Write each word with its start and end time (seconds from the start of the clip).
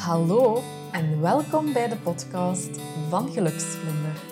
Hallo 0.00 0.62
en 0.92 1.20
welkom 1.20 1.72
bij 1.72 1.88
de 1.88 1.96
podcast 1.96 2.68
van 3.08 3.30
Geluksvlinder. 3.32 4.22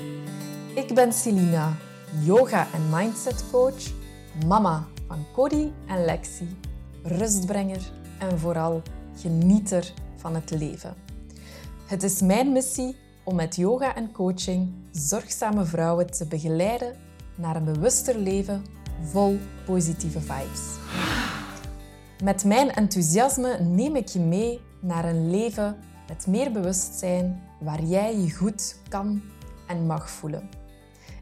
Ik 0.75 0.95
ben 0.95 1.13
Celina, 1.13 1.77
yoga- 2.25 2.67
en 2.73 2.89
mindset 2.91 3.45
coach, 3.51 3.93
mama 4.47 4.87
van 5.07 5.27
Cody 5.35 5.71
en 5.87 6.05
Lexi, 6.05 6.57
rustbrenger 7.03 7.93
en 8.19 8.39
vooral 8.39 8.83
genieter 9.17 9.93
van 10.17 10.35
het 10.35 10.51
leven. 10.51 10.95
Het 11.87 12.03
is 12.03 12.21
mijn 12.21 12.53
missie 12.53 12.97
om 13.25 13.35
met 13.35 13.57
yoga 13.57 13.95
en 13.95 14.13
coaching 14.13 14.73
zorgzame 14.93 15.65
vrouwen 15.65 16.11
te 16.11 16.27
begeleiden 16.27 16.97
naar 17.35 17.57
een 17.57 17.65
bewuster 17.65 18.19
leven 18.19 18.65
vol 19.03 19.39
positieve 19.67 20.21
vibes. 20.21 20.77
Met 22.25 22.45
mijn 22.45 22.71
enthousiasme 22.71 23.59
neem 23.61 23.97
ik 23.97 24.09
je 24.09 24.21
mee 24.21 24.61
naar 24.81 25.05
een 25.05 25.31
leven 25.31 25.77
met 26.09 26.27
meer 26.27 26.53
bewustzijn 26.53 27.43
waar 27.61 27.83
jij 27.83 28.19
je 28.19 28.35
goed 28.35 28.77
kan 28.89 29.23
en 29.67 29.87
mag 29.87 30.11
voelen. 30.11 30.49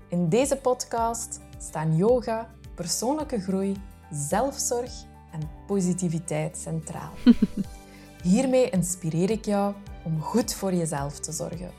In 0.08 0.28
deze 0.28 0.56
podcast 0.56 1.40
staan 1.58 1.96
yoga, 1.96 2.50
persoonlijke 2.74 3.40
groei, 3.40 3.76
zelfzorg 4.10 4.92
en 5.32 5.40
positiviteit 5.66 6.56
centraal. 6.56 7.12
Hiermee 8.22 8.70
inspireer 8.70 9.30
ik 9.30 9.44
jou 9.44 9.74
om 10.04 10.20
goed 10.20 10.54
voor 10.54 10.74
jezelf 10.74 11.18
te 11.20 11.32
zorgen, 11.32 11.70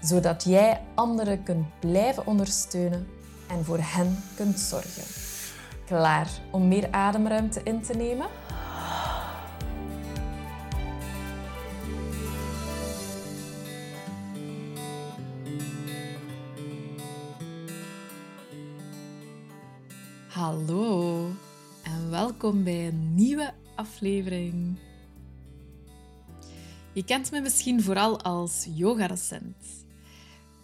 zodat 0.00 0.44
jij 0.44 0.80
anderen 0.94 1.42
kunt 1.42 1.66
blijven 1.80 2.26
ondersteunen 2.26 3.06
en 3.48 3.64
voor 3.64 3.78
hen 3.80 4.22
kunt 4.36 4.60
zorgen. 4.60 5.02
Klaar 5.86 6.30
om 6.50 6.68
meer 6.68 6.88
ademruimte 6.90 7.60
in 7.62 7.82
te 7.82 7.94
nemen? 7.94 8.26
Hallo 20.48 21.30
en 21.82 22.10
welkom 22.10 22.64
bij 22.64 22.86
een 22.86 23.14
nieuwe 23.14 23.54
aflevering. 23.76 24.78
Je 26.92 27.04
kent 27.04 27.30
me 27.30 27.40
misschien 27.40 27.82
vooral 27.82 28.20
als 28.20 28.66
yogadocent. 28.74 29.86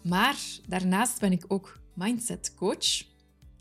Maar 0.03 0.37
daarnaast 0.67 1.19
ben 1.19 1.31
ik 1.31 1.45
ook 1.47 1.79
mindset 1.93 2.53
coach. 2.55 3.03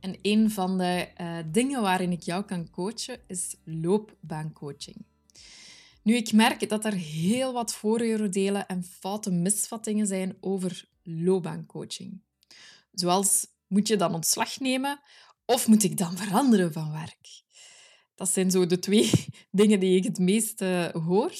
En 0.01 0.19
een 0.23 0.51
van 0.51 0.79
de 0.79 1.09
uh, 1.21 1.39
dingen 1.47 1.83
waarin 1.83 2.13
ik 2.13 2.23
jou 2.23 2.45
kan 2.45 2.71
coachen 2.71 3.19
is 3.27 3.57
loopbaancoaching. 3.65 5.05
Nu, 6.03 6.15
ik 6.17 6.33
merk 6.33 6.69
dat 6.69 6.85
er 6.85 6.95
heel 6.95 7.53
wat 7.53 7.75
vooroordelen 7.75 8.67
en 8.67 8.85
foute 8.85 9.31
misvattingen 9.31 10.07
zijn 10.07 10.37
over 10.41 10.89
loopbaancoaching. 11.03 12.21
Zoals, 12.93 13.47
moet 13.67 13.89
je 13.89 13.97
dan 13.97 14.15
ontslag 14.15 14.61
nemen 14.61 15.01
of 15.45 15.69
moet 15.69 15.83
ik 15.83 15.97
dan 15.97 16.17
veranderen 16.17 16.73
van 16.73 16.93
werk? 16.93 17.43
Dat 18.15 18.29
zijn 18.29 18.51
zo 18.51 18.67
de 18.67 18.79
twee 18.79 19.11
dingen 19.51 19.81
die 19.81 19.97
ik 19.97 20.05
het 20.05 20.19
meest 20.19 20.61
hoor. 20.93 21.33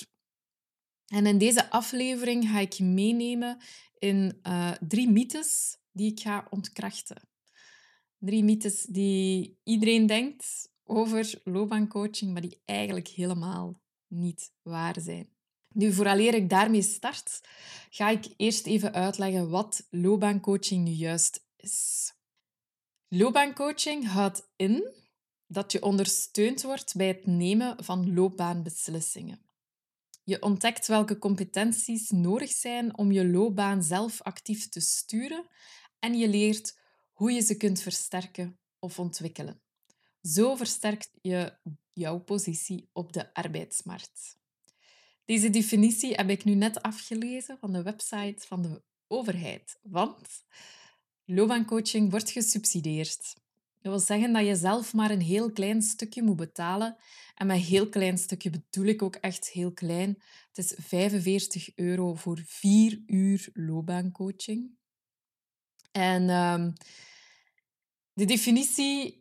En 1.07 1.27
in 1.27 1.39
deze 1.39 1.71
aflevering 1.71 2.49
ga 2.49 2.59
ik 2.59 2.73
je 2.73 2.85
meenemen 2.85 3.59
in 3.99 4.39
uh, 4.43 4.71
drie 4.71 5.11
mythes 5.11 5.79
die 5.93 6.11
ik 6.11 6.21
ga 6.21 6.47
ontkrachten. 6.51 7.29
Drie 8.19 8.45
mythes 8.45 8.83
die 8.83 9.59
iedereen 9.63 10.07
denkt 10.07 10.73
over 10.85 11.41
loopbaancoaching, 11.45 12.33
maar 12.33 12.43
die 12.43 12.63
eigenlijk 12.65 13.09
helemaal 13.09 13.81
niet 14.09 14.53
waar 14.63 15.01
zijn. 15.01 15.29
Nu, 15.69 15.93
vooraleer 15.93 16.35
ik 16.35 16.49
daarmee 16.49 16.83
start, 16.83 17.41
ga 17.91 18.11
ik 18.11 18.27
eerst 18.37 18.67
even 18.67 18.93
uitleggen 18.93 19.51
wat 19.51 19.87
loopbaancoaching 19.91 20.85
nu 20.85 20.91
juist 20.91 21.47
is. 21.57 22.13
Loopbaancoaching 23.17 24.07
houdt 24.07 24.49
in 24.57 24.95
dat 25.47 25.73
je 25.73 25.83
ondersteund 25.83 26.63
wordt 26.63 26.95
bij 26.97 27.07
het 27.07 27.27
nemen 27.27 27.85
van 27.85 28.15
loopbaanbeslissingen. 28.15 29.41
Je 30.25 30.43
ontdekt 30.43 30.87
welke 30.87 31.19
competenties 31.19 32.11
nodig 32.11 32.51
zijn 32.51 32.99
om 32.99 33.13
je 33.13 33.29
loopbaan 33.29 33.83
zelf 33.83 34.23
actief 34.23 34.69
te 34.69 34.81
sturen 34.81 35.47
en 35.99 36.19
je 36.19 36.29
leert 36.29 36.79
hoe 37.13 37.33
je 37.33 37.41
ze 37.41 37.57
kunt 37.57 37.81
versterken 37.81 38.59
of 38.79 38.99
ontwikkelen. 38.99 39.61
Zo 40.23 40.55
versterkt 40.55 41.11
je 41.23 41.57
jouw 41.93 42.19
positie 42.19 42.89
op 42.93 43.13
de 43.13 43.35
arbeidsmarkt. 43.35 44.39
Deze 45.25 45.51
definitie 45.51 46.15
heb 46.15 46.29
ik 46.29 46.45
nu 46.45 46.55
net 46.55 46.83
afgelezen 46.83 47.59
van 47.59 47.73
de 47.73 47.83
website 47.83 48.47
van 48.47 48.63
de 48.63 48.83
overheid, 49.07 49.79
want 49.83 50.45
loopbaancoaching 51.25 52.11
wordt 52.11 52.31
gesubsidieerd. 52.31 53.35
Dat 53.81 53.93
wil 53.93 53.99
zeggen 53.99 54.33
dat 54.33 54.47
je 54.47 54.57
zelf 54.57 54.93
maar 54.93 55.11
een 55.11 55.21
heel 55.21 55.53
klein 55.53 55.83
stukje 55.83 56.23
moet 56.23 56.37
betalen. 56.37 56.97
En 57.35 57.47
met 57.47 57.61
heel 57.61 57.89
klein 57.89 58.19
stukje 58.19 58.51
bedoel 58.51 58.87
ik 58.87 59.03
ook 59.03 59.15
echt 59.15 59.49
heel 59.49 59.73
klein. 59.73 60.23
Het 60.53 60.59
is 60.59 60.75
45 60.77 61.71
euro 61.75 62.15
voor 62.15 62.43
vier 62.47 63.03
uur 63.07 63.49
loopbaancoaching. 63.53 64.71
En 65.93 66.31
um, 66.31 66.73
de 68.13 68.25
definitie, 68.25 69.19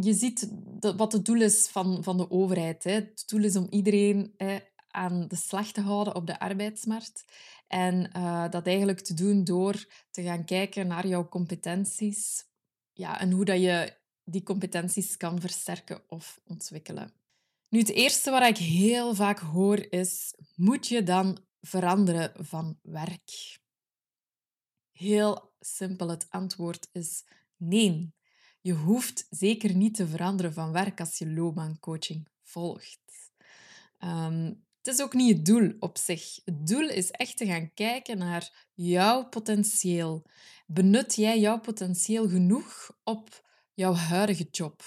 je 0.00 0.14
ziet 0.14 0.50
wat 0.96 1.12
het 1.12 1.24
doel 1.24 1.40
is 1.40 1.68
van, 1.68 2.04
van 2.04 2.16
de 2.16 2.30
overheid. 2.30 2.84
Het 2.84 3.22
doel 3.26 3.44
is 3.44 3.56
om 3.56 3.66
iedereen 3.70 4.34
aan 4.88 5.28
de 5.28 5.36
slag 5.36 5.72
te 5.72 5.80
houden 5.80 6.14
op 6.14 6.26
de 6.26 6.38
arbeidsmarkt. 6.38 7.24
En 7.74 8.10
uh, 8.16 8.50
dat 8.50 8.66
eigenlijk 8.66 9.00
te 9.00 9.14
doen 9.14 9.44
door 9.44 9.86
te 10.10 10.22
gaan 10.22 10.44
kijken 10.44 10.86
naar 10.86 11.06
jouw 11.06 11.28
competenties 11.28 12.44
ja, 12.92 13.20
en 13.20 13.30
hoe 13.30 13.44
dat 13.44 13.60
je 13.60 13.96
die 14.24 14.42
competenties 14.42 15.16
kan 15.16 15.40
versterken 15.40 16.02
of 16.08 16.40
ontwikkelen. 16.44 17.12
Nu, 17.68 17.78
het 17.78 17.90
eerste 17.90 18.30
wat 18.30 18.42
ik 18.42 18.56
heel 18.56 19.14
vaak 19.14 19.38
hoor 19.38 19.86
is: 19.92 20.34
moet 20.54 20.86
je 20.86 21.02
dan 21.02 21.44
veranderen 21.60 22.46
van 22.46 22.78
werk? 22.82 23.58
Heel 24.92 25.52
simpel, 25.60 26.08
het 26.08 26.26
antwoord 26.30 26.88
is 26.92 27.24
nee. 27.56 28.14
Je 28.60 28.72
hoeft 28.72 29.26
zeker 29.30 29.74
niet 29.74 29.94
te 29.94 30.06
veranderen 30.06 30.52
van 30.52 30.72
werk 30.72 31.00
als 31.00 31.18
je 31.18 31.30
loopbaancoaching 31.30 32.28
volgt. 32.42 33.32
Um, 33.98 34.64
het 34.84 34.94
is 34.94 35.02
ook 35.02 35.14
niet 35.14 35.36
het 35.36 35.46
doel 35.46 35.72
op 35.78 35.98
zich. 35.98 36.40
Het 36.44 36.66
doel 36.66 36.88
is 36.88 37.10
echt 37.10 37.36
te 37.36 37.46
gaan 37.46 37.74
kijken 37.74 38.18
naar 38.18 38.68
jouw 38.74 39.28
potentieel. 39.28 40.26
Benut 40.66 41.14
jij 41.14 41.40
jouw 41.40 41.60
potentieel 41.60 42.28
genoeg 42.28 42.90
op 43.04 43.46
jouw 43.74 43.94
huidige 43.94 44.48
job? 44.50 44.82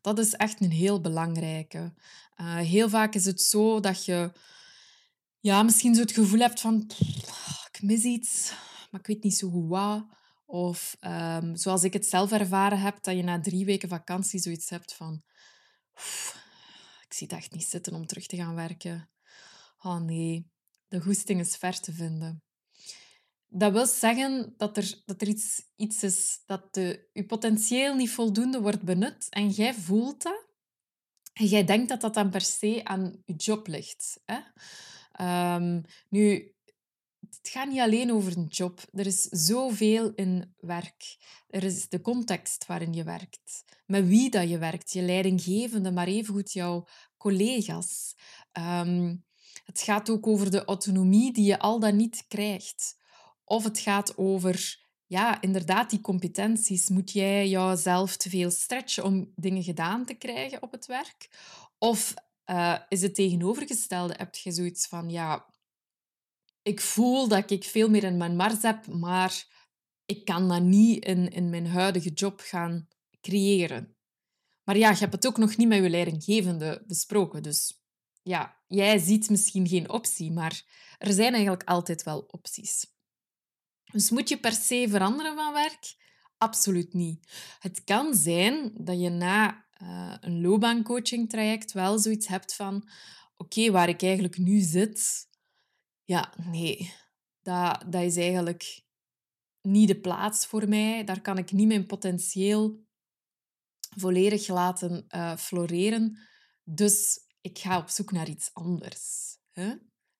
Dat 0.00 0.18
is 0.18 0.32
echt 0.32 0.60
een 0.60 0.70
heel 0.70 1.00
belangrijke. 1.00 1.94
Uh, 2.36 2.56
heel 2.56 2.88
vaak 2.88 3.14
is 3.14 3.24
het 3.24 3.42
zo 3.42 3.80
dat 3.80 4.04
je 4.04 4.32
ja, 5.40 5.62
misschien 5.62 5.94
zo 5.94 6.00
het 6.00 6.12
gevoel 6.12 6.40
hebt 6.40 6.60
van 6.60 6.90
ik 7.72 7.82
mis 7.82 8.02
iets, 8.02 8.52
maar 8.90 9.00
ik 9.00 9.06
weet 9.06 9.22
niet 9.22 9.36
zo 9.36 9.50
goed 9.50 9.68
wat. 9.68 10.06
Of 10.46 10.96
um, 11.00 11.56
zoals 11.56 11.84
ik 11.84 11.92
het 11.92 12.06
zelf 12.06 12.32
ervaren 12.32 12.80
heb, 12.80 13.02
dat 13.02 13.16
je 13.16 13.22
na 13.22 13.40
drie 13.40 13.64
weken 13.64 13.88
vakantie 13.88 14.40
zoiets 14.40 14.70
hebt 14.70 14.94
van 14.94 15.22
zie 17.16 17.26
het 17.26 17.36
echt 17.36 17.52
niet 17.52 17.66
zitten 17.66 17.94
om 17.94 18.06
terug 18.06 18.26
te 18.26 18.36
gaan 18.36 18.54
werken. 18.54 19.10
Oh 19.78 20.00
nee, 20.00 20.50
de 20.88 21.00
goesting 21.00 21.40
is 21.40 21.56
ver 21.56 21.80
te 21.80 21.92
vinden. 21.92 22.42
Dat 23.48 23.72
wil 23.72 23.86
zeggen 23.86 24.54
dat 24.56 24.76
er, 24.76 25.02
dat 25.04 25.22
er 25.22 25.28
iets, 25.28 25.62
iets 25.76 26.02
is 26.02 26.42
dat 26.46 26.74
de, 26.74 27.08
je 27.12 27.26
potentieel 27.26 27.94
niet 27.94 28.10
voldoende 28.10 28.60
wordt 28.60 28.82
benut 28.82 29.28
en 29.28 29.48
jij 29.48 29.74
voelt 29.74 30.22
dat. 30.22 30.44
En 31.32 31.46
jij 31.46 31.64
denkt 31.64 31.88
dat 31.88 32.00
dat 32.00 32.14
dan 32.14 32.30
per 32.30 32.40
se 32.40 32.80
aan 32.84 33.22
je 33.24 33.34
job 33.34 33.66
ligt. 33.66 34.20
Hè? 34.24 34.38
Um, 35.54 35.84
nu, 36.08 36.54
het 37.46 37.54
gaat 37.54 37.68
niet 37.68 37.80
alleen 37.80 38.12
over 38.12 38.36
een 38.36 38.46
job. 38.48 38.80
Er 38.92 39.06
is 39.06 39.22
zoveel 39.22 40.12
in 40.14 40.54
werk. 40.56 41.16
Er 41.48 41.64
is 41.64 41.88
de 41.88 42.00
context 42.00 42.66
waarin 42.66 42.92
je 42.92 43.04
werkt, 43.04 43.64
met 43.86 44.06
wie 44.06 44.30
dat 44.30 44.48
je 44.48 44.58
werkt, 44.58 44.92
je 44.92 45.02
leidinggevende, 45.02 45.90
maar 45.90 46.06
evengoed 46.06 46.52
jouw 46.52 46.86
collega's. 47.16 48.14
Um, 48.52 49.24
het 49.64 49.80
gaat 49.80 50.10
ook 50.10 50.26
over 50.26 50.50
de 50.50 50.64
autonomie 50.64 51.32
die 51.32 51.44
je 51.44 51.58
al 51.58 51.80
dan 51.80 51.96
niet 51.96 52.24
krijgt. 52.28 52.96
Of 53.44 53.64
het 53.64 53.78
gaat 53.78 54.16
over, 54.16 54.86
ja, 55.06 55.40
inderdaad, 55.40 55.90
die 55.90 56.00
competenties. 56.00 56.88
Moet 56.88 57.12
jij 57.12 57.48
jouzelf 57.48 58.16
te 58.16 58.30
veel 58.30 58.50
stretchen 58.50 59.04
om 59.04 59.32
dingen 59.34 59.62
gedaan 59.62 60.04
te 60.04 60.14
krijgen 60.14 60.62
op 60.62 60.72
het 60.72 60.86
werk? 60.86 61.30
Of 61.78 62.14
uh, 62.46 62.78
is 62.88 63.02
het 63.02 63.14
tegenovergestelde? 63.14 64.14
Heb 64.16 64.34
je 64.34 64.52
zoiets 64.52 64.86
van, 64.86 65.10
ja, 65.10 65.46
ik 66.66 66.80
voel 66.80 67.28
dat 67.28 67.50
ik 67.50 67.64
veel 67.64 67.88
meer 67.88 68.04
in 68.04 68.16
mijn 68.16 68.36
mars 68.36 68.62
heb, 68.62 68.86
maar 68.86 69.46
ik 70.04 70.24
kan 70.24 70.48
dat 70.48 70.62
niet 70.62 71.04
in, 71.04 71.28
in 71.28 71.50
mijn 71.50 71.66
huidige 71.66 72.10
job 72.10 72.40
gaan 72.40 72.88
creëren. 73.20 73.96
Maar 74.64 74.76
ja, 74.76 74.90
je 74.90 74.96
hebt 74.96 75.12
het 75.12 75.26
ook 75.26 75.36
nog 75.36 75.56
niet 75.56 75.68
met 75.68 75.82
je 75.82 75.90
leidinggevende 75.90 76.84
besproken, 76.86 77.42
dus 77.42 77.82
ja, 78.22 78.62
jij 78.66 78.98
ziet 78.98 79.30
misschien 79.30 79.68
geen 79.68 79.90
optie, 79.90 80.32
maar 80.32 80.62
er 80.98 81.12
zijn 81.12 81.32
eigenlijk 81.32 81.68
altijd 81.68 82.02
wel 82.02 82.20
opties. 82.20 82.86
Dus 83.92 84.10
moet 84.10 84.28
je 84.28 84.38
per 84.38 84.52
se 84.52 84.86
veranderen 84.88 85.34
van 85.34 85.52
werk? 85.52 85.94
Absoluut 86.38 86.94
niet. 86.94 87.32
Het 87.58 87.84
kan 87.84 88.14
zijn 88.14 88.70
dat 88.74 89.00
je 89.00 89.10
na 89.10 89.66
uh, 89.82 90.16
een 90.20 90.40
loopbaancoaching 90.40 91.28
traject 91.28 91.72
wel 91.72 91.98
zoiets 91.98 92.26
hebt 92.26 92.54
van 92.54 92.88
oké, 93.36 93.70
waar 93.70 93.88
ik 93.88 94.02
eigenlijk 94.02 94.38
nu 94.38 94.60
zit, 94.60 95.25
ja, 96.06 96.32
nee, 96.36 96.92
dat, 97.42 97.84
dat 97.88 98.02
is 98.02 98.16
eigenlijk 98.16 98.84
niet 99.60 99.88
de 99.88 100.00
plaats 100.00 100.46
voor 100.46 100.68
mij. 100.68 101.04
Daar 101.04 101.20
kan 101.20 101.38
ik 101.38 101.52
niet 101.52 101.68
mijn 101.68 101.86
potentieel 101.86 102.84
volledig 103.96 104.48
laten 104.48 105.04
uh, 105.08 105.36
floreren. 105.36 106.18
Dus 106.64 107.18
ik 107.40 107.58
ga 107.58 107.78
op 107.78 107.88
zoek 107.88 108.12
naar 108.12 108.28
iets 108.28 108.50
anders. 108.52 109.36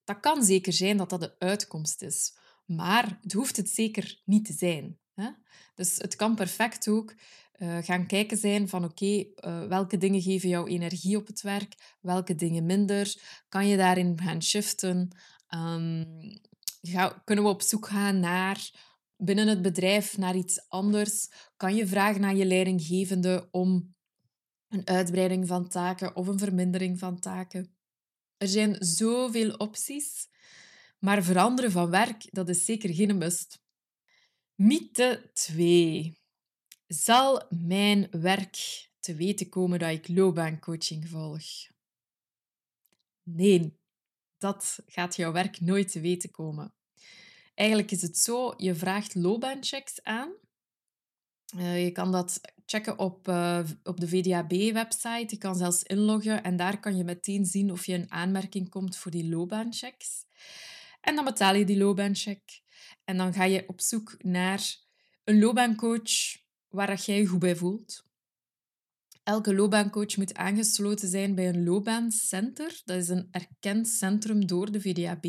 Dat 0.03 0.19
kan 0.19 0.43
zeker 0.43 0.73
zijn 0.73 0.97
dat 0.97 1.09
dat 1.09 1.21
de 1.21 1.35
uitkomst 1.39 2.01
is, 2.01 2.37
maar 2.65 3.19
het 3.21 3.33
hoeft 3.33 3.57
het 3.57 3.69
zeker 3.69 4.21
niet 4.25 4.45
te 4.45 4.53
zijn. 4.53 4.99
Hè? 5.13 5.29
Dus 5.75 5.97
het 5.97 6.15
kan 6.15 6.35
perfect 6.35 6.87
ook 6.87 7.13
uh, 7.57 7.77
gaan 7.81 8.07
kijken 8.07 8.37
zijn 8.37 8.69
van 8.69 8.83
oké, 8.83 9.25
eh, 9.35 9.67
welke 9.67 9.97
dingen 9.97 10.21
geven 10.21 10.49
jou 10.49 10.69
energie 10.69 11.17
op 11.17 11.27
het 11.27 11.41
werk, 11.41 11.95
welke 12.01 12.35
dingen 12.35 12.65
minder. 12.65 13.21
Kan 13.49 13.67
je 13.67 13.77
daarin 13.77 14.19
gaan 14.21 14.43
shiften? 14.43 15.17
Um, 15.55 16.05
kunnen 17.23 17.43
we 17.43 17.49
op 17.49 17.61
zoek 17.61 17.87
gaan 17.87 18.19
naar 18.19 18.71
binnen 19.17 19.47
het 19.47 19.61
bedrijf 19.61 20.17
naar 20.17 20.35
iets 20.35 20.69
anders? 20.69 21.29
Kan 21.57 21.75
je 21.75 21.87
vragen 21.87 22.23
aan 22.23 22.37
je 22.37 22.45
leidinggevende 22.45 23.47
om 23.51 23.95
een 24.67 24.87
uitbreiding 24.87 25.47
van 25.47 25.67
taken 25.67 26.15
of 26.15 26.27
een 26.27 26.39
vermindering 26.39 26.99
van 26.99 27.19
taken? 27.19 27.77
Er 28.37 28.47
zijn 28.47 28.75
zoveel 28.79 29.53
opties, 29.53 30.27
maar 30.99 31.23
veranderen 31.23 31.71
van 31.71 31.89
werk, 31.89 32.27
dat 32.31 32.49
is 32.49 32.65
zeker 32.65 32.93
geen 32.93 33.17
must. 33.17 33.59
Mythe 34.55 35.29
2. 35.33 36.21
Zal 36.87 37.45
mijn 37.49 38.07
werk 38.11 38.89
te 38.99 39.15
weten 39.15 39.49
komen 39.49 39.79
dat 39.79 39.89
ik 39.89 40.07
loopbaancoaching 40.07 41.09
volg? 41.09 41.43
Nee, 43.23 43.76
dat 44.37 44.79
gaat 44.85 45.15
jouw 45.15 45.31
werk 45.31 45.61
nooit 45.61 45.91
te 45.91 45.99
weten 45.99 46.31
komen. 46.31 46.73
Eigenlijk 47.55 47.91
is 47.91 48.01
het 48.01 48.17
zo, 48.17 48.53
je 48.57 48.75
vraagt 48.75 49.15
loopbaanchecks 49.15 50.03
aan. 50.03 50.29
Uh, 51.55 51.83
je 51.83 51.91
kan 51.91 52.11
dat 52.11 52.41
checken 52.65 52.99
op, 52.99 53.27
uh, 53.27 53.59
op 53.83 53.99
de 53.99 54.07
VDAB-website. 54.07 55.25
Je 55.27 55.37
kan 55.37 55.55
zelfs 55.55 55.83
inloggen 55.83 56.43
en 56.43 56.55
daar 56.55 56.79
kan 56.79 56.97
je 56.97 57.03
meteen 57.03 57.45
zien 57.45 57.71
of 57.71 57.85
je 57.85 57.93
een 57.93 58.11
aanmerking 58.11 58.69
komt 58.69 58.97
voor 58.97 59.11
die 59.11 59.29
loopbaanchecks. 59.29 60.25
En 61.01 61.15
dan 61.15 61.25
betaal 61.25 61.55
je 61.55 61.65
die 61.65 61.77
loopbaancheck. 61.77 62.61
En 63.03 63.17
dan 63.17 63.33
ga 63.33 63.43
je 63.43 63.63
op 63.67 63.81
zoek 63.81 64.15
naar 64.23 64.75
een 65.23 65.39
loopbaancoach 65.39 66.37
waar 66.67 67.01
jij 67.01 67.17
je 67.17 67.27
goed 67.27 67.39
bij 67.39 67.55
voelt. 67.55 68.06
Elke 69.27 69.55
loopbaancoach 69.55 70.17
moet 70.17 70.33
aangesloten 70.33 71.09
zijn 71.09 71.35
bij 71.35 71.49
een 71.49 71.63
loopbaancenter. 71.63 72.81
Dat 72.85 72.97
is 72.97 73.09
een 73.09 73.27
erkend 73.31 73.87
centrum 73.87 74.45
door 74.45 74.71
de 74.71 74.81
VDAB. 74.81 75.25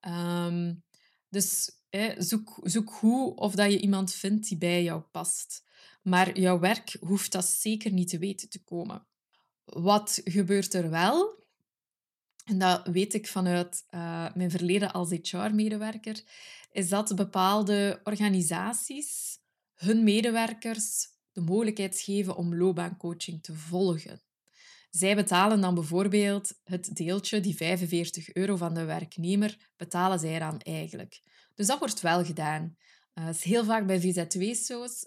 Um, 0.00 0.84
dus 1.28 1.70
zoek, 2.18 2.60
zoek 2.62 2.90
goed 2.92 3.36
of 3.36 3.54
dat 3.54 3.72
je 3.72 3.80
iemand 3.80 4.14
vindt 4.14 4.48
die 4.48 4.58
bij 4.58 4.82
jou 4.82 5.00
past. 5.00 5.64
Maar 6.02 6.38
jouw 6.38 6.58
werk 6.58 6.96
hoeft 7.00 7.32
dat 7.32 7.44
zeker 7.44 7.92
niet 7.92 8.08
te 8.08 8.18
weten 8.18 8.48
te 8.48 8.62
komen. 8.62 9.06
Wat 9.64 10.20
gebeurt 10.24 10.74
er 10.74 10.90
wel? 10.90 11.44
En 12.44 12.58
dat 12.58 12.86
weet 12.86 13.14
ik 13.14 13.26
vanuit 13.26 13.84
uh, 13.90 14.34
mijn 14.34 14.50
verleden 14.50 14.92
als 14.92 15.10
HR-medewerker, 15.10 16.22
is 16.70 16.88
dat 16.88 17.16
bepaalde 17.16 18.00
organisaties 18.04 19.38
hun 19.74 20.04
medewerkers 20.04 21.14
de 21.36 21.42
mogelijkheid 21.42 22.00
geven 22.00 22.36
om 22.36 22.56
loopbaancoaching 22.56 23.42
te 23.42 23.54
volgen. 23.54 24.22
Zij 24.90 25.14
betalen 25.14 25.60
dan 25.60 25.74
bijvoorbeeld 25.74 26.60
het 26.64 26.96
deeltje, 26.96 27.40
die 27.40 27.56
45 27.56 28.32
euro 28.32 28.56
van 28.56 28.74
de 28.74 28.84
werknemer, 28.84 29.70
betalen 29.76 30.18
zij 30.18 30.38
dan 30.38 30.60
eigenlijk. 30.60 31.22
Dus 31.54 31.66
dat 31.66 31.78
wordt 31.78 32.00
wel 32.00 32.24
gedaan. 32.24 32.76
Dat 33.14 33.24
uh, 33.24 33.30
is 33.30 33.42
heel 33.42 33.64
vaak 33.64 33.86
bij 33.86 34.00
VZW 34.00 34.42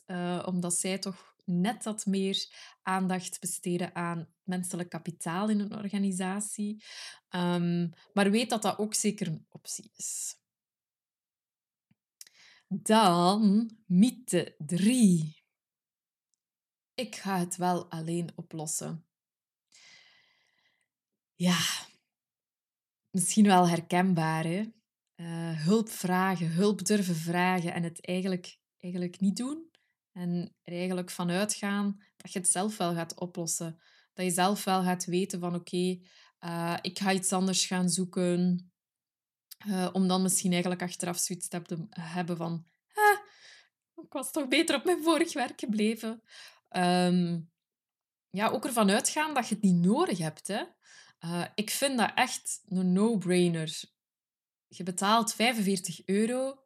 uh, 0.08 0.44
omdat 0.46 0.74
zij 0.74 0.98
toch 0.98 1.36
net 1.46 1.84
wat 1.84 2.06
meer 2.06 2.48
aandacht 2.82 3.40
besteden 3.40 3.96
aan 3.96 4.28
menselijk 4.44 4.90
kapitaal 4.90 5.50
in 5.50 5.60
een 5.60 5.76
organisatie. 5.76 6.84
Um, 7.30 7.90
maar 8.14 8.32
weet 8.32 8.50
dat 8.50 8.62
dat 8.62 8.78
ook 8.78 8.94
zeker 8.94 9.28
een 9.28 9.46
optie 9.50 9.92
is. 9.96 10.38
Dan 12.68 13.72
mythe 13.86 14.56
3. 14.58 15.39
Ik 17.00 17.16
ga 17.16 17.40
het 17.40 17.56
wel 17.56 17.92
alleen 17.92 18.30
oplossen. 18.36 19.06
Ja, 21.36 21.58
misschien 23.10 23.46
wel 23.46 23.68
herkenbaar. 23.68 24.46
Uh, 24.46 25.64
hulp 25.66 25.90
vragen, 25.90 26.52
hulp 26.52 26.86
durven 26.86 27.16
vragen 27.16 27.74
en 27.74 27.84
het 27.84 28.06
eigenlijk, 28.06 28.60
eigenlijk 28.78 29.20
niet 29.20 29.38
doen. 29.38 29.72
En 30.12 30.56
er 30.64 30.74
eigenlijk 30.74 31.10
vanuit 31.10 31.54
gaan 31.54 32.04
dat 32.18 32.34
je 32.34 32.40
het 32.40 32.50
zelf 32.50 32.78
wel 32.78 32.94
gaat 32.94 33.20
oplossen. 33.20 33.82
Dat 34.14 34.26
je 34.26 34.32
zelf 34.32 34.64
wel 34.64 34.84
gaat 34.84 35.06
weten 35.06 35.40
van 35.40 35.56
oké, 35.56 36.00
eh, 36.40 36.78
ik 36.82 37.00
ga 37.00 37.12
iets 37.12 37.34
anders 37.34 37.66
gaan 37.66 37.90
zoeken. 37.90 38.72
Uh, 39.68 39.90
om 39.92 40.08
dan 40.08 40.22
misschien 40.22 40.52
eigenlijk 40.52 40.82
achteraf 40.82 41.18
zoiets 41.18 41.48
te 41.48 41.62
hebben 41.92 42.38
van 42.38 42.68
ik 44.04 44.14
was 44.14 44.32
toch 44.32 44.48
beter 44.48 44.76
op 44.76 44.84
mijn 44.84 45.04
vorig 45.04 45.34
werk 45.34 45.60
gebleven. 45.60 46.24
Um, 46.78 47.52
ja, 48.30 48.48
ook 48.48 48.66
ervan 48.66 48.90
uitgaan 48.90 49.34
dat 49.34 49.48
je 49.48 49.56
het 49.56 49.64
niet 49.64 49.86
nodig 49.86 50.18
hebt. 50.18 50.48
Hè. 50.48 50.64
Uh, 51.26 51.46
ik 51.56 51.70
vind 51.70 51.98
dat 51.98 52.12
echt 52.16 52.62
een 52.66 52.94
no-brainer. 52.94 53.82
Je 54.68 54.84
betaalt 54.84 55.34
45 55.34 56.06
euro 56.06 56.60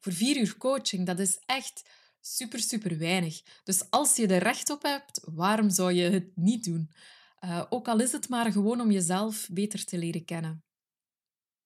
voor 0.00 0.12
vier 0.12 0.36
uur 0.36 0.56
coaching. 0.56 1.06
Dat 1.06 1.18
is 1.18 1.42
echt 1.46 1.88
super, 2.20 2.60
super 2.60 2.98
weinig. 2.98 3.42
Dus 3.64 3.90
als 3.90 4.16
je 4.16 4.26
er 4.26 4.42
recht 4.42 4.70
op 4.70 4.82
hebt, 4.82 5.20
waarom 5.24 5.70
zou 5.70 5.92
je 5.92 6.10
het 6.10 6.36
niet 6.36 6.64
doen? 6.64 6.90
Uh, 7.44 7.64
ook 7.68 7.88
al 7.88 8.00
is 8.00 8.12
het 8.12 8.28
maar 8.28 8.52
gewoon 8.52 8.80
om 8.80 8.90
jezelf 8.90 9.48
beter 9.52 9.84
te 9.84 9.98
leren 9.98 10.24
kennen. 10.24 10.64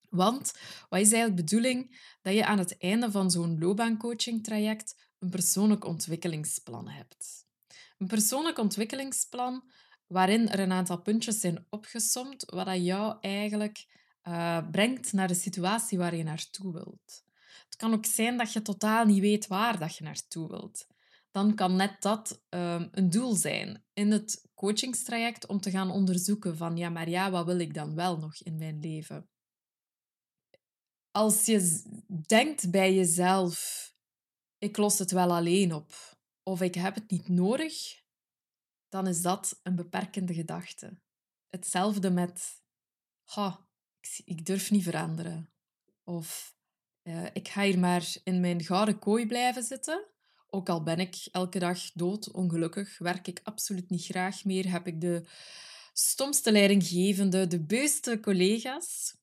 Want 0.08 0.52
wat 0.88 1.00
is 1.00 1.12
eigenlijk 1.12 1.36
de 1.36 1.42
bedoeling? 1.42 2.08
Dat 2.22 2.34
je 2.34 2.46
aan 2.46 2.58
het 2.58 2.78
einde 2.78 3.10
van 3.10 3.30
zo'n 3.30 3.58
loopbaancoaching-traject 3.58 4.94
een 5.18 5.30
persoonlijk 5.30 5.84
ontwikkelingsplan 5.84 6.88
hebt. 6.88 7.43
Een 8.04 8.10
persoonlijk 8.10 8.58
ontwikkelingsplan 8.58 9.70
waarin 10.06 10.48
er 10.48 10.58
een 10.58 10.72
aantal 10.72 11.02
puntjes 11.02 11.40
zijn 11.40 11.66
opgesomd, 11.70 12.44
wat 12.44 12.66
dat 12.66 12.84
jou 12.84 13.16
eigenlijk 13.20 13.86
uh, 14.22 14.70
brengt 14.70 15.12
naar 15.12 15.28
de 15.28 15.34
situatie 15.34 15.98
waar 15.98 16.16
je 16.16 16.22
naartoe 16.22 16.72
wilt. 16.72 17.24
Het 17.64 17.76
kan 17.76 17.92
ook 17.92 18.06
zijn 18.06 18.36
dat 18.36 18.52
je 18.52 18.62
totaal 18.62 19.04
niet 19.04 19.20
weet 19.20 19.46
waar 19.46 19.78
dat 19.78 19.96
je 19.96 20.04
naartoe 20.04 20.48
wilt. 20.48 20.86
Dan 21.30 21.54
kan 21.54 21.76
net 21.76 22.02
dat 22.02 22.42
um, 22.48 22.88
een 22.90 23.10
doel 23.10 23.34
zijn 23.34 23.84
in 23.92 24.10
het 24.10 24.48
coachingstraject 24.54 25.46
om 25.46 25.60
te 25.60 25.70
gaan 25.70 25.90
onderzoeken 25.90 26.56
van 26.56 26.76
ja, 26.76 26.88
maar 26.88 27.08
ja, 27.08 27.30
wat 27.30 27.46
wil 27.46 27.58
ik 27.58 27.74
dan 27.74 27.94
wel 27.94 28.18
nog 28.18 28.42
in 28.42 28.56
mijn 28.56 28.80
leven? 28.80 29.28
Als 31.10 31.44
je 31.44 31.82
denkt 32.26 32.70
bij 32.70 32.94
jezelf, 32.94 33.82
ik 34.58 34.76
los 34.76 34.98
het 34.98 35.10
wel 35.10 35.34
alleen 35.34 35.72
op 35.72 36.13
of 36.44 36.60
ik 36.60 36.74
heb 36.74 36.94
het 36.94 37.10
niet 37.10 37.28
nodig, 37.28 38.02
dan 38.88 39.06
is 39.06 39.22
dat 39.22 39.60
een 39.62 39.76
beperkende 39.76 40.34
gedachte. 40.34 40.98
Hetzelfde 41.48 42.10
met, 42.10 42.62
ik, 44.00 44.20
ik 44.24 44.46
durf 44.46 44.70
niet 44.70 44.82
veranderen. 44.82 45.50
Of 46.04 46.56
uh, 47.02 47.24
ik 47.32 47.48
ga 47.48 47.62
hier 47.62 47.78
maar 47.78 48.14
in 48.24 48.40
mijn 48.40 48.62
gouden 48.62 48.98
kooi 48.98 49.26
blijven 49.26 49.62
zitten. 49.62 50.06
Ook 50.46 50.68
al 50.68 50.82
ben 50.82 50.98
ik 50.98 51.28
elke 51.32 51.58
dag 51.58 51.92
dood, 51.92 52.30
ongelukkig, 52.30 52.98
werk 52.98 53.26
ik 53.26 53.40
absoluut 53.42 53.90
niet 53.90 54.04
graag 54.04 54.44
meer, 54.44 54.70
heb 54.70 54.86
ik 54.86 55.00
de 55.00 55.26
stomste 55.92 56.52
leidinggevende, 56.52 57.46
de 57.46 57.60
beuste 57.60 58.20
collega's. 58.20 59.16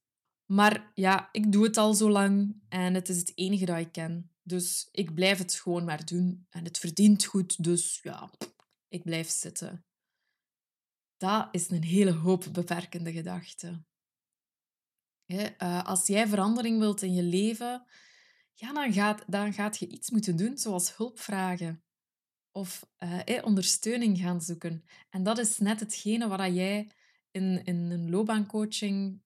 Maar 0.45 0.91
ja, 0.93 1.29
ik 1.31 1.51
doe 1.51 1.63
het 1.63 1.77
al 1.77 1.93
zo 1.93 2.09
lang 2.09 2.61
en 2.69 2.93
het 2.93 3.09
is 3.09 3.17
het 3.17 3.31
enige 3.35 3.65
dat 3.65 3.77
ik 3.77 3.91
ken. 3.91 4.30
Dus 4.43 4.87
ik 4.91 5.13
blijf 5.13 5.37
het 5.37 5.53
gewoon 5.53 5.83
maar 5.83 6.05
doen. 6.05 6.45
En 6.49 6.63
het 6.63 6.77
verdient 6.77 7.25
goed, 7.25 7.63
dus 7.63 7.99
ja, 8.01 8.31
ik 8.87 9.03
blijf 9.03 9.29
zitten. 9.29 9.85
Dat 11.17 11.47
is 11.51 11.69
een 11.69 11.83
hele 11.83 12.11
hoop 12.11 12.47
beperkende 12.51 13.11
gedachten. 13.11 13.87
Eh, 15.25 15.83
als 15.83 16.07
jij 16.07 16.27
verandering 16.27 16.79
wilt 16.79 17.01
in 17.01 17.13
je 17.13 17.23
leven, 17.23 17.85
ja, 18.53 18.73
dan, 18.73 18.93
gaat, 18.93 19.23
dan 19.27 19.53
gaat 19.53 19.77
je 19.77 19.87
iets 19.87 20.09
moeten 20.09 20.35
doen, 20.35 20.57
zoals 20.57 20.97
hulp 20.97 21.19
vragen 21.19 21.83
of 22.51 22.89
uh, 22.99 23.43
ondersteuning 23.43 24.17
gaan 24.17 24.41
zoeken. 24.41 24.83
En 25.09 25.23
dat 25.23 25.37
is 25.37 25.57
net 25.57 25.79
hetgene 25.79 26.27
wat 26.27 26.39
jij 26.39 26.91
in, 27.31 27.63
in 27.63 27.75
een 27.91 28.09
loopbaancoaching 28.09 29.21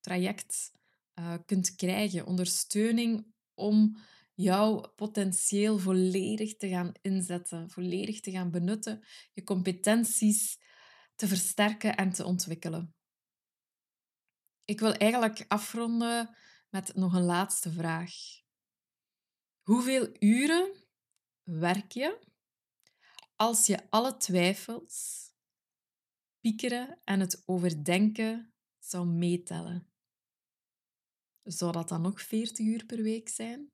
traject 0.00 0.72
uh, 1.18 1.34
kunt 1.46 1.74
krijgen. 1.74 2.26
Ondersteuning 2.26 3.26
om 3.54 3.96
jouw 4.34 4.92
potentieel 4.96 5.78
volledig 5.78 6.56
te 6.56 6.68
gaan 6.68 6.92
inzetten, 7.02 7.70
volledig 7.70 8.20
te 8.20 8.30
gaan 8.30 8.50
benutten, 8.50 9.04
je 9.32 9.44
competenties 9.44 10.58
te 11.14 11.28
versterken 11.28 11.96
en 11.96 12.12
te 12.12 12.24
ontwikkelen. 12.24 12.94
Ik 14.64 14.80
wil 14.80 14.92
eigenlijk 14.92 15.44
afronden 15.48 16.36
met 16.70 16.94
nog 16.94 17.14
een 17.14 17.24
laatste 17.24 17.72
vraag. 17.72 18.12
Hoeveel 19.62 20.16
uren 20.18 20.72
werk 21.42 21.92
je 21.92 22.32
als 23.36 23.66
je 23.66 23.90
alle 23.90 24.16
twijfels, 24.16 25.28
piekeren 26.40 27.00
en 27.04 27.20
het 27.20 27.42
overdenken 27.46 28.54
zou 28.78 29.06
meetellen? 29.06 29.88
Zou 31.42 31.72
dat 31.72 31.88
dan 31.88 32.02
nog 32.02 32.22
40 32.22 32.66
uur 32.66 32.86
per 32.86 33.02
week 33.02 33.28
zijn? 33.28 33.73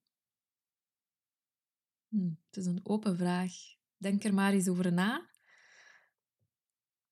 Hm, 2.10 2.30
het 2.46 2.56
is 2.56 2.66
een 2.66 2.80
open 2.82 3.16
vraag. 3.16 3.52
Denk 3.96 4.24
er 4.24 4.34
maar 4.34 4.52
eens 4.52 4.68
over 4.68 4.92
na. 4.92 5.28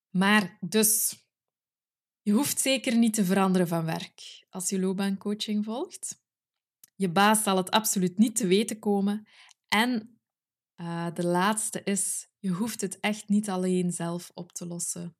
Maar 0.09 0.57
dus, 0.61 1.23
je 2.21 2.31
hoeft 2.31 2.59
zeker 2.59 2.97
niet 2.97 3.13
te 3.13 3.25
veranderen 3.25 3.67
van 3.67 3.85
werk 3.85 4.45
als 4.49 4.69
je 4.69 4.79
loopbaancoaching 4.79 5.65
volgt. 5.65 6.23
Je 6.95 7.11
baas 7.11 7.43
zal 7.43 7.57
het 7.57 7.71
absoluut 7.71 8.17
niet 8.17 8.35
te 8.35 8.47
weten 8.47 8.79
komen. 8.79 9.27
En 9.67 10.19
uh, 10.75 11.13
de 11.13 11.25
laatste 11.25 11.83
is, 11.83 12.27
je 12.39 12.49
hoeft 12.49 12.81
het 12.81 12.99
echt 12.99 13.29
niet 13.29 13.49
alleen 13.49 13.91
zelf 13.91 14.31
op 14.33 14.51
te 14.51 14.67
lossen. 14.67 15.17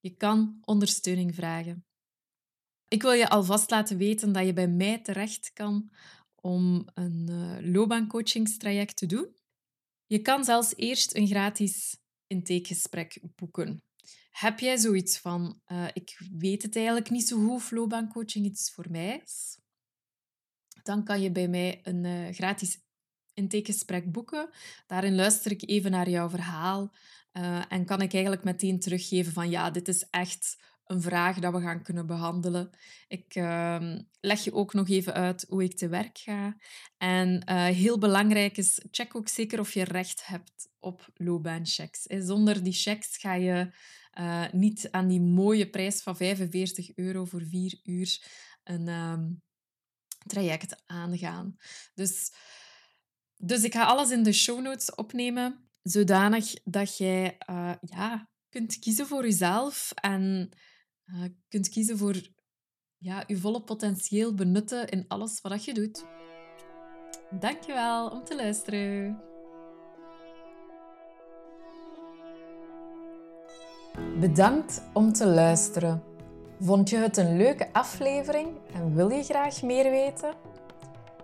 Je 0.00 0.16
kan 0.16 0.58
ondersteuning 0.60 1.34
vragen. 1.34 1.86
Ik 2.88 3.02
wil 3.02 3.12
je 3.12 3.28
alvast 3.28 3.70
laten 3.70 3.96
weten 3.96 4.32
dat 4.32 4.46
je 4.46 4.52
bij 4.52 4.68
mij 4.68 4.98
terecht 4.98 5.52
kan 5.52 5.90
om 6.46 6.88
een 6.94 7.26
uh, 7.30 7.72
loopbaancoachingstraject 7.72 8.96
te 8.96 9.06
doen. 9.06 9.36
Je 10.06 10.18
kan 10.22 10.44
zelfs 10.44 10.76
eerst 10.76 11.14
een 11.14 11.26
gratis 11.26 11.96
intakegesprek 12.26 13.18
boeken. 13.36 13.82
Heb 14.30 14.58
jij 14.58 14.76
zoiets 14.76 15.18
van, 15.18 15.60
uh, 15.66 15.86
ik 15.92 16.18
weet 16.38 16.62
het 16.62 16.76
eigenlijk 16.76 17.10
niet 17.10 17.28
zo 17.28 17.36
goed 17.38 17.50
of 17.50 17.70
loopbaancoaching 17.70 18.44
iets 18.44 18.70
voor 18.72 18.86
mij 18.90 19.22
is? 19.24 19.58
Dan 20.82 21.04
kan 21.04 21.20
je 21.20 21.30
bij 21.30 21.48
mij 21.48 21.80
een 21.82 22.04
uh, 22.04 22.34
gratis 22.34 22.80
intakegesprek 23.34 24.12
boeken. 24.12 24.50
Daarin 24.86 25.14
luister 25.14 25.50
ik 25.50 25.68
even 25.68 25.90
naar 25.90 26.10
jouw 26.10 26.28
verhaal 26.28 26.94
en 27.68 27.84
kan 27.84 28.00
ik 28.00 28.12
eigenlijk 28.12 28.44
meteen 28.44 28.80
teruggeven 28.80 29.32
van 29.32 29.50
ja, 29.50 29.70
dit 29.70 29.88
is 29.88 30.06
echt 30.10 30.56
een 30.86 31.02
vraag 31.02 31.38
dat 31.38 31.52
we 31.52 31.60
gaan 31.60 31.82
kunnen 31.82 32.06
behandelen. 32.06 32.70
Ik 33.08 33.34
uh, 33.34 33.96
leg 34.20 34.44
je 34.44 34.52
ook 34.52 34.72
nog 34.72 34.88
even 34.88 35.14
uit 35.14 35.46
hoe 35.48 35.64
ik 35.64 35.76
te 35.76 35.88
werk 35.88 36.18
ga. 36.18 36.56
En 36.98 37.42
uh, 37.50 37.64
heel 37.64 37.98
belangrijk 37.98 38.56
is, 38.56 38.84
check 38.90 39.16
ook 39.16 39.28
zeker 39.28 39.60
of 39.60 39.74
je 39.74 39.84
recht 39.84 40.26
hebt 40.26 40.68
op 40.78 41.08
loopbaanchecks. 41.14 42.02
Zonder 42.02 42.62
die 42.62 42.72
checks 42.72 43.16
ga 43.16 43.34
je 43.34 43.74
uh, 44.18 44.44
niet 44.52 44.88
aan 44.90 45.08
die 45.08 45.20
mooie 45.20 45.70
prijs 45.70 46.02
van 46.02 46.16
45 46.16 46.96
euro 46.96 47.24
voor 47.24 47.42
vier 47.42 47.80
uur 47.82 48.22
een 48.64 48.88
um, 48.88 49.42
traject 50.26 50.82
aangaan. 50.86 51.56
Dus, 51.94 52.32
dus 53.36 53.62
ik 53.62 53.72
ga 53.72 53.84
alles 53.84 54.10
in 54.10 54.22
de 54.22 54.32
show 54.32 54.60
notes 54.60 54.94
opnemen, 54.94 55.68
zodanig 55.82 56.54
dat 56.64 56.96
jij 56.96 57.38
uh, 57.50 57.72
ja, 57.80 58.30
kunt 58.48 58.78
kiezen 58.78 59.06
voor 59.06 59.22
jezelf 59.22 59.92
en 59.94 60.50
uh, 61.06 61.24
kunt 61.48 61.68
kiezen 61.68 61.98
voor 61.98 62.34
ja, 62.98 63.24
je 63.26 63.36
volle 63.36 63.62
potentieel 63.62 64.34
benutten 64.34 64.88
in 64.88 65.04
alles 65.08 65.40
wat 65.40 65.64
je 65.64 65.74
doet. 65.74 66.04
Dankjewel 67.30 68.08
om 68.08 68.24
te 68.24 68.36
luisteren. 68.36 69.20
Bedankt 74.20 74.82
om 74.92 75.12
te 75.12 75.26
luisteren. 75.26 76.02
Vond 76.60 76.90
je 76.90 76.96
het 76.96 77.16
een 77.16 77.36
leuke 77.36 77.72
aflevering 77.72 78.48
en 78.72 78.94
wil 78.94 79.10
je 79.10 79.22
graag 79.22 79.62
meer 79.62 79.90
weten? 79.90 80.34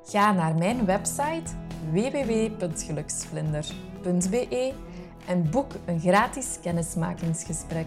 Ga 0.04 0.32
naar 0.32 0.54
mijn 0.54 0.84
website 0.84 1.52
www.geluksvlinder.be 1.90 4.74
en 5.26 5.50
boek 5.50 5.72
een 5.86 6.00
gratis 6.00 6.58
kennismakingsgesprek. 6.62 7.86